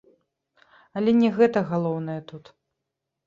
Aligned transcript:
Але 1.01 1.11
не 1.21 1.29
гэта 1.37 1.59
галоўнае 1.73 2.17
тут. 2.31 2.45